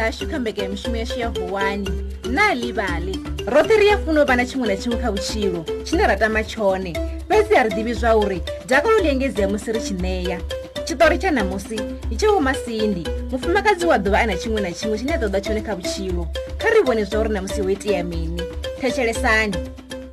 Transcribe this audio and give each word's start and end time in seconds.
dza 0.00 0.12
shukambeka 0.12 0.62
yemishumo 0.62 0.96
yacho 0.96 1.20
yahuwani 1.20 1.90
nalivale 2.30 3.16
rothe 3.46 3.76
ri 3.76 3.86
yafunwa 3.86 4.24
vana 4.24 4.46
chimwe 4.46 4.68
na 4.68 4.76
chimwe 4.76 4.98
kha 4.98 5.10
vuchilo 5.12 5.64
chine 5.82 6.06
ratama 6.06 6.44
chone 6.44 6.96
vese 7.28 7.54
ya 7.54 7.62
ri 7.62 7.70
divi 7.74 7.94
zvauri 7.94 8.42
dhakalo 8.66 8.98
liengedzeya 8.98 9.48
musi 9.48 9.72
ri 9.72 9.80
chineya 9.80 10.40
chitori 10.84 11.18
chanhamusi 11.18 11.80
ndichewomasindi 12.06 13.08
mupfumakadzi 13.30 13.86
wa 13.86 13.98
dhuva 13.98 14.18
ana 14.20 14.36
chimwe 14.36 14.60
na 14.60 14.72
chimwe 14.72 14.98
chine 14.98 15.18
toda 15.18 15.40
chone 15.40 15.60
kha 15.60 15.74
vuchilo 15.74 16.26
kha 16.58 16.70
ri 16.70 16.82
vone 16.82 17.04
zvauri 17.04 17.28
namusi 17.28 17.60
weitiya 17.62 18.04
mini 18.04 18.42
thetshelesani 18.80 19.56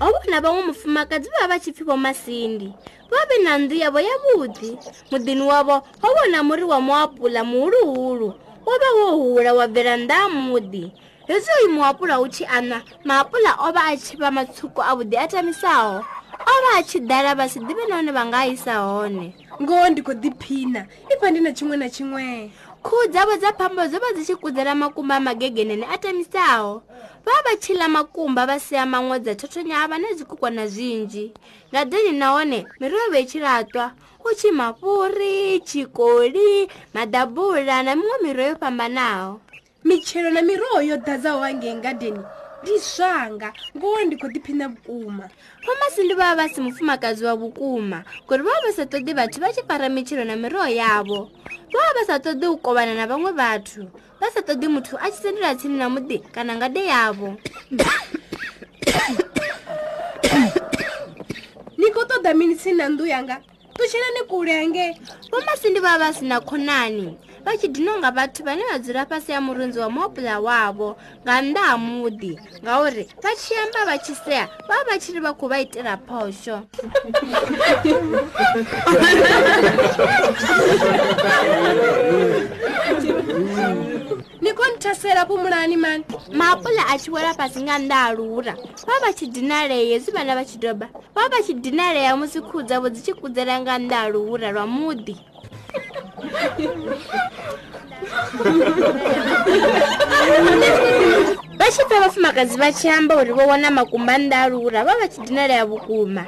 ovona 0.00 0.40
vamwe 0.40 0.62
mupfumakadzi 0.62 1.28
vava 1.30 1.46
va 1.54 1.60
chipfiwo 1.60 1.96
masindi 1.96 2.72
vave 3.10 3.42
na 3.44 3.58
ndu 3.58 3.74
yavo 3.74 4.00
yavudi 4.00 4.78
mudini 5.10 5.40
wavo 5.42 5.82
ovona 6.02 6.42
muri 6.42 6.62
wa 6.62 6.80
muapula 6.80 7.44
muhuluhulu 7.44 8.34
wo 8.66 8.72
vha 8.78 8.90
wo 8.96 9.16
hula 9.16 9.54
wa 9.54 9.66
bvela 9.68 9.96
nda 9.96 10.18
muḓi 10.28 10.90
hezwi 11.28 11.52
oyu 11.58 11.68
muapula 11.74 12.14
hu 12.16 12.28
tshi 12.28 12.44
ana 12.46 12.82
maapula 13.04 13.50
o 13.66 13.72
vha 13.72 13.82
a 13.92 13.96
tshi 13.96 14.16
vha 14.16 14.30
matsuku 14.30 14.80
avhuḓi 14.82 15.16
a 15.18 15.26
tamisaho 15.28 15.98
o 16.42 16.52
vha 16.64 16.70
a 16.78 16.82
tshi 16.82 16.98
ḓala 17.00 17.34
vha 17.34 17.48
si 17.48 17.58
ḓivhe 17.58 17.86
nahone 17.88 18.12
vha 18.12 18.24
nga 18.24 18.38
a 18.38 18.46
isa 18.48 18.74
hone 18.78 19.34
ngoho 19.62 19.86
ndi 19.90 20.00
khou 20.02 20.14
ḓiphina 20.14 20.80
i 21.10 21.14
pfa 21.18 21.30
ndi 21.30 21.40
na 21.42 21.50
tshiṅwe 21.50 21.76
na 21.76 21.86
tshiṅwe 21.90 22.24
khuhu 22.82 23.06
dzavho 23.10 23.34
dza 23.36 23.52
phambo 23.58 23.82
dzo 23.86 23.98
vha 23.98 24.12
dzi 24.14 24.22
tshi 24.24 24.34
kudzela 24.38 24.74
makumba 24.74 25.16
a 25.18 25.24
magegenene 25.26 25.86
a 25.86 25.96
tamisaho 25.98 26.82
vha 27.26 27.36
vha 27.44 27.56
tshi 27.58 27.74
ḽa 27.80 27.88
makumba 27.90 28.46
vha 28.46 28.58
sia 28.62 28.86
maṅwe 28.86 29.18
dza 29.18 29.34
thothonya 29.42 29.76
a 29.82 29.88
vha 29.90 29.98
na 29.98 30.08
zwikukwana 30.16 30.66
zwinzhi 30.70 31.34
nga 31.74 31.82
deni 31.84 32.12
nahone 32.14 32.66
miroho 32.80 33.10
vha 33.10 33.18
i 33.18 33.26
tshi 33.26 33.38
latwa 33.42 33.90
hu 34.22 34.28
tshi 34.34 34.50
mafhuri 34.50 35.60
tshikoli 35.60 36.68
madabula 36.94 37.82
na 37.82 37.94
miṅwe 37.94 38.18
miroho 38.22 38.38
yo 38.48 38.54
fhambanaho 38.60 39.40
mitshelo 39.84 40.30
na 40.30 40.42
miroho 40.42 40.78
yo 40.82 40.96
ḓadzaho 40.96 41.40
hangei 41.42 41.74
ngadeni 41.74 42.20
ndi 42.62 42.78
zwanga 42.78 43.50
ngowe 43.76 44.00
ndi 44.06 44.14
khou 44.16 44.28
ḓiphina 44.30 44.64
vhukuma 44.70 45.26
fomasi 45.64 46.00
ndi 46.06 46.14
vhavha 46.14 46.34
vha 46.46 46.48
si 46.54 46.60
mufumakadzi 46.62 47.24
wa 47.26 47.34
vhukuma 47.36 48.04
ngori 48.24 48.42
vha 48.46 48.52
vha 48.54 48.60
vha 48.64 48.72
sa 48.78 48.82
ṱoḓi 48.86 49.12
vhathu 49.18 49.38
vha 49.42 49.50
tshi 49.52 49.62
fara 49.68 49.88
mitshelo 49.90 50.22
na 50.24 50.36
miroho 50.38 50.68
yavho 50.70 51.20
vha 51.74 51.80
vha 51.82 51.92
vha 51.96 52.02
sa 52.06 52.16
ṱoḓi 52.22 52.46
u 52.46 52.56
kovana 52.62 52.94
na 52.94 53.06
vhaṅwe 53.10 53.30
vhathu 53.34 53.90
vha 54.22 54.26
sa 54.30 54.40
ṱoḓi 54.40 54.66
muthu 54.70 54.94
a 55.02 55.10
tshi 55.10 55.22
sendela 55.22 55.50
tsini 55.58 55.76
na 55.78 55.88
muḓi 55.90 56.16
kana 56.30 56.54
ngade 56.56 56.82
yavho 56.86 57.28
ni 61.78 61.90
khou 61.90 62.02
ṱoḓa 62.06 62.30
mini 62.38 62.54
tsini 62.54 62.78
na 62.78 62.86
nnḓu 62.88 63.06
yanga 63.10 63.36
kutshilani 63.82 64.20
kulenge 64.28 64.86
vomasi 65.32 65.68
ndi 65.70 65.80
vava 65.80 65.98
vasina 65.98 66.40
khonani 66.40 67.18
va 67.44 67.56
tshidhinonga 67.56 68.10
vathu 68.14 68.42
vane 68.46 68.62
va 68.70 68.78
dzula 68.78 69.06
fasi 69.06 69.32
ya 69.32 69.40
murinzi 69.40 69.78
wa 69.78 69.90
mobula 69.90 70.40
wavo 70.40 70.96
nga 71.22 71.42
nda 71.42 71.60
ha 71.62 71.76
mudi 71.76 72.38
ngauri 72.64 73.08
va 73.22 73.28
tshiyamba 73.34 73.84
va 73.86 73.98
tshiseha 73.98 74.48
va 74.68 74.74
va 74.74 74.84
va 74.86 74.98
tshiri 74.98 75.20
va 75.20 75.32
khu 75.34 75.48
va 75.48 75.60
itela 75.60 75.96
phoxo 76.06 76.62
ni 84.40 84.50
khou 84.52 84.72
nthasela 84.76 85.24
vhu 85.24 85.38
mulani 85.38 85.76
mani 85.76 86.04
maapula 86.32 86.82
a 86.92 86.98
tshi 86.98 87.10
wela 87.10 87.34
fhasi 87.34 87.62
nga 87.62 87.78
ndaalura 87.78 88.54
vha 88.86 89.00
vha 89.02 89.12
tshi 89.12 89.26
dinalea 89.26 89.76
hezwi 89.76 90.12
vhana 90.12 90.34
vha 90.34 90.44
tshi 90.44 90.58
doba 90.58 90.88
vha 91.14 91.28
vha 91.28 91.42
tshi 91.42 91.54
dinalea 91.54 92.16
musi 92.16 92.40
khuhu 92.40 92.62
dzavho 92.62 92.88
dzi 92.90 93.02
tshi 93.02 93.14
kudzela 93.14 93.60
nga 93.60 93.78
ndaalura 93.78 94.52
lwa 94.52 94.66
muḓi 94.66 95.16
vha 101.58 101.66
tshi 101.70 101.82
pfa 101.88 102.00
vhafumakadzi 102.00 102.56
vha 102.58 102.72
tshi 102.72 102.88
amba 102.88 103.16
uri 103.16 103.32
vho 103.32 103.46
wana 103.48 103.70
makumba 103.70 104.18
ndaalura 104.18 104.84
vha 104.84 104.94
vha 105.00 105.08
tshi 105.08 105.20
dinalea 105.20 105.66
vhukuma 105.66 106.22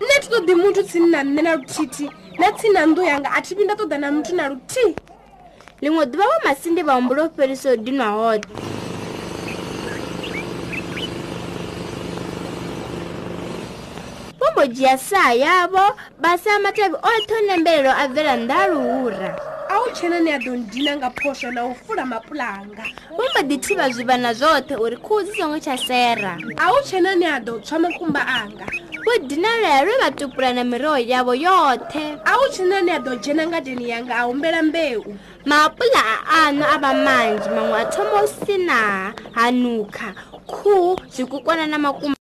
nne 0.00 0.14
thi 0.20 0.28
ṱoḓi 0.32 0.54
muthu 0.56 0.82
tsini 0.82 1.10
na 1.12 1.20
nṋe 1.22 1.42
na 1.42 1.52
luthithi 1.56 2.08
na 2.38 2.50
tsini 2.56 2.72
na 2.74 2.86
nnḓu 2.88 3.04
yanga 3.04 3.28
a 3.36 3.40
thi 3.44 3.54
vhi 3.54 3.64
nda 3.64 3.74
ṱoḓa 3.76 3.98
na 4.00 4.10
muthu 4.12 4.32
na 4.36 4.48
luthihi 4.48 4.94
liṅwe 5.82 6.04
ḓuvha 6.12 6.26
wa 6.30 6.38
masinḓi 6.44 6.82
vha 6.86 6.94
humbula 6.96 7.22
u 7.26 7.28
fhelisa 7.36 7.68
u 7.74 7.76
dinwa 7.84 8.08
hoṱhe 8.18 8.48
khou 14.60 14.66
dzhia 14.68 14.96
saa 14.98 15.32
yavho 15.32 15.84
vha 16.20 16.30
saa 16.38 16.58
matavi 16.60 16.94
oṱhe 16.96 17.36
nembelelo 17.48 17.92
a 17.96 18.04
bvela 18.12 18.36
nda 18.36 18.66
luhura 18.68 19.32
a 19.72 19.74
u 19.84 19.88
tshena 19.96 20.20
ni 20.20 20.30
a 20.36 20.38
ḓo 20.38 20.52
ndina 20.52 20.96
nga 20.96 21.08
phosho 21.16 21.48
na 21.52 21.64
u 21.64 21.74
fula 21.74 22.04
mapula 22.04 22.44
anga 22.60 22.84
vo 23.10 23.24
mba 23.30 23.40
ḓi 23.40 23.56
thivha 23.64 23.88
zwivana 23.94 24.30
zwoṱhe 24.36 24.76
uri 24.80 24.96
khuhu 24.96 25.22
dzi 25.22 25.32
songo 25.38 25.58
tsha 25.64 25.76
sera 25.86 26.36
a 26.60 26.64
u 26.76 26.80
tshena 26.84 27.16
ni 27.16 27.24
a 27.26 27.40
ḓo 27.40 27.56
tswa 27.64 27.78
makumba 27.78 28.20
anga 28.26 28.66
vo 29.04 29.12
dinalela 29.28 29.82
lwe 29.84 29.94
vha 30.02 30.10
tupula 30.10 30.52
na 30.52 30.64
miroho 30.64 30.98
yavho 31.00 31.32
yoṱhe 31.34 32.04
a 32.28 32.32
u 32.36 32.46
tshena 32.52 32.84
ni 32.84 32.90
a 32.92 32.98
ḓo 32.98 33.12
dzhena 33.16 33.48
ngadeni 33.48 33.88
yanga 33.90 34.14
a 34.16 34.22
humbela 34.28 34.62
mbeu 34.62 35.00
mapula 35.48 36.02
a 36.04 36.20
ano 36.46 36.64
a 36.68 36.76
vha 36.84 36.90
manzhi 37.04 37.48
maṅwe 37.56 37.76
a 37.80 37.84
thoma 37.92 38.16
u 38.24 38.28
sinaha 38.28 39.12
hanukha 39.36 40.08
khuhu 40.52 41.00
zwikukwana 41.14 41.64
na 41.66 41.78
makumba 41.78 42.19